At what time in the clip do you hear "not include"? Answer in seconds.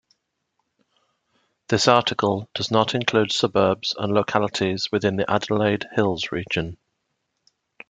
2.71-3.31